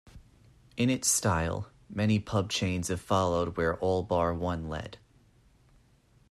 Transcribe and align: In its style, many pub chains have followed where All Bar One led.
In 0.77 0.89
its 0.89 1.07
style, 1.07 1.69
many 1.87 2.17
pub 2.17 2.49
chains 2.49 2.87
have 2.87 2.99
followed 2.99 3.55
where 3.55 3.75
All 3.77 4.01
Bar 4.01 4.33
One 4.33 4.67
led. 4.67 4.97